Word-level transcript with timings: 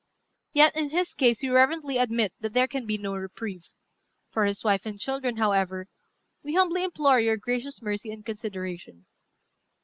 Yet 0.51 0.75
in 0.75 0.89
his 0.89 1.13
case 1.13 1.43
we 1.43 1.49
reverently 1.49 1.99
admit 1.99 2.33
that 2.39 2.53
there 2.53 2.67
can 2.67 2.87
be 2.87 2.97
no 2.97 3.13
reprieve. 3.15 3.67
For 4.31 4.45
his 4.45 4.63
wife 4.63 4.83
and 4.83 4.99
children, 4.99 5.37
however, 5.37 5.85
we 6.41 6.55
humbly 6.55 6.83
implore 6.83 7.19
your 7.19 7.37
gracious 7.37 7.83
mercy 7.83 8.11
and 8.11 8.25
consideration. 8.25 9.05